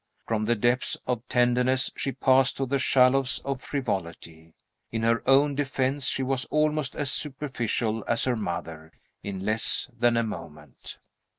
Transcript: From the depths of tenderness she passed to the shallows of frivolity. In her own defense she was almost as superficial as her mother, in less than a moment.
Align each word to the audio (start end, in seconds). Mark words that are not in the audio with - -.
From 0.25 0.45
the 0.45 0.55
depths 0.55 0.97
of 1.05 1.21
tenderness 1.29 1.91
she 1.95 2.11
passed 2.11 2.57
to 2.57 2.65
the 2.65 2.79
shallows 2.79 3.39
of 3.45 3.61
frivolity. 3.61 4.55
In 4.91 5.03
her 5.03 5.21
own 5.29 5.53
defense 5.53 6.05
she 6.07 6.23
was 6.23 6.45
almost 6.45 6.95
as 6.95 7.11
superficial 7.11 8.03
as 8.07 8.23
her 8.23 8.35
mother, 8.35 8.91
in 9.21 9.45
less 9.45 9.91
than 9.95 10.17
a 10.17 10.23
moment. 10.23 10.97